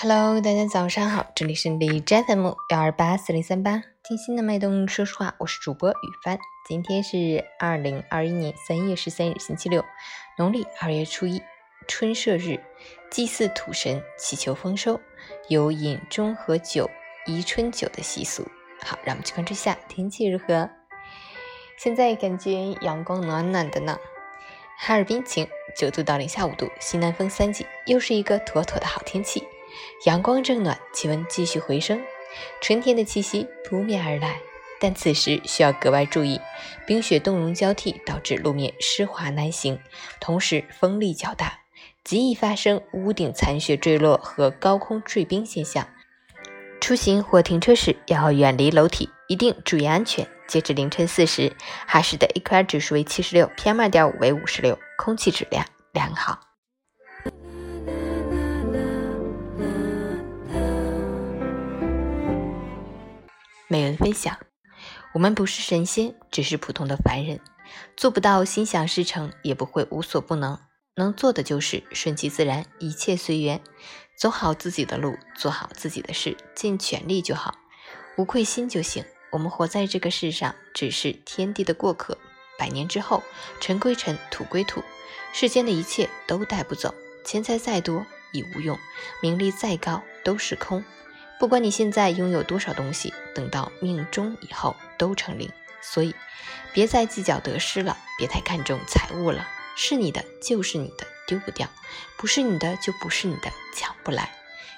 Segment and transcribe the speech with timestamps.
[0.00, 6.38] Hello，大家早上好，这里是李斋 FM 幺二八四零三八，听心的脉动，说实话，我是主播雨帆。
[6.68, 9.84] 今天是二零二一年三月十三日，星期六，
[10.36, 11.42] 农历二月初一，
[11.88, 12.60] 春社日，
[13.10, 15.00] 祭祀土神，祈求丰收，
[15.48, 16.88] 有饮中和酒、
[17.26, 18.46] 宜春酒的习俗。
[18.80, 20.70] 好，让我们去关注一下天气如何。
[21.76, 22.52] 现在感觉
[22.82, 23.98] 阳光暖暖的呢，
[24.78, 29.42] 哈尔滨晴，九度到零下五度，西南风三级，又是一个妥妥的好天气。
[30.04, 32.00] 阳光正暖，气温继续回升，
[32.60, 34.40] 春天的气息扑面而来。
[34.80, 36.40] 但此时需要格外注意，
[36.86, 39.80] 冰雪冻融交替，导致路面湿滑难行，
[40.20, 41.58] 同时风力较大，
[42.04, 45.88] 极易发生屋顶残雪坠落和高空坠冰现象。
[46.80, 50.26] 出行或停车时要远离楼体，一定注意安全。
[50.46, 51.52] 截至凌晨四时，
[51.86, 56.47] 哈市的 AQI 指数为七十六，PM 二点五为五十六，空气质量良好。
[63.70, 64.38] 美文分享：
[65.12, 67.38] 我们不是神仙，只是普通的凡人，
[67.98, 70.58] 做不到心想事成，也不会无所不能。
[70.94, 73.60] 能做的就是顺其自然，一切随缘，
[74.16, 77.54] 走好自己的路，做好自己的事，尽全力就好，
[78.16, 79.04] 无愧心就行。
[79.32, 82.16] 我们活在这个世上，只是天地的过客。
[82.58, 83.22] 百年之后，
[83.60, 84.82] 尘归尘，土归土，
[85.34, 86.94] 世间的一切都带不走。
[87.22, 88.78] 钱财再多已无用，
[89.20, 90.82] 名利再高都是空。
[91.38, 95.50] 不管你现在拥有多少东西，等到命中以后都成零。
[95.80, 96.14] 所以，
[96.72, 99.46] 别再计较得失了，别太看重财物了。
[99.76, 101.68] 是你的就是你的，丢不掉；
[102.16, 104.28] 不是你的就不是你的，抢不来。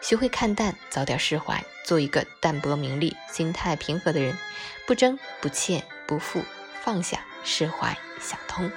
[0.00, 4.36] 学会看淡，早点释怀，做一个淡泊名利、心态平和的人，
[4.86, 6.42] 不争不欠不负，
[6.82, 8.70] 放下释怀想通。